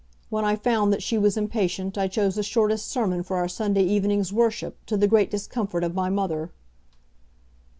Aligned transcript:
When 0.31 0.43
I 0.43 0.55
found 0.55 0.91
that 0.91 1.03
she 1.03 1.19
was 1.19 1.37
impatient 1.37 1.95
I 1.95 2.07
chose 2.07 2.33
the 2.33 2.41
shortest 2.41 2.87
sermon 2.87 3.21
for 3.21 3.37
our 3.37 3.47
Sunday 3.47 3.83
evening's 3.83 4.33
worship, 4.33 4.83
to 4.87 4.97
the 4.97 5.05
great 5.07 5.29
discomfort 5.29 5.83
of 5.83 5.93
my 5.93 6.09
mother." 6.09 6.49